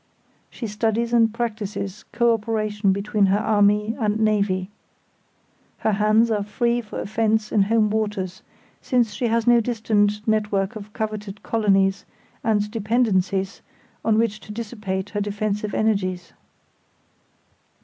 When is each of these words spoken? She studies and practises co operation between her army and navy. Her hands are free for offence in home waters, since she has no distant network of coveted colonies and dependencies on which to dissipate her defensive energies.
She 0.49 0.65
studies 0.65 1.13
and 1.13 1.31
practises 1.31 2.05
co 2.11 2.33
operation 2.33 2.91
between 2.91 3.27
her 3.27 3.37
army 3.37 3.95
and 3.99 4.19
navy. 4.19 4.71
Her 5.77 5.91
hands 5.91 6.31
are 6.31 6.41
free 6.41 6.81
for 6.81 6.99
offence 6.99 7.51
in 7.51 7.61
home 7.61 7.91
waters, 7.91 8.41
since 8.81 9.13
she 9.13 9.27
has 9.27 9.45
no 9.45 9.59
distant 9.61 10.27
network 10.27 10.75
of 10.75 10.91
coveted 10.93 11.43
colonies 11.43 12.03
and 12.43 12.71
dependencies 12.71 13.61
on 14.03 14.17
which 14.17 14.39
to 14.39 14.51
dissipate 14.51 15.11
her 15.11 15.21
defensive 15.21 15.75
energies. 15.75 16.33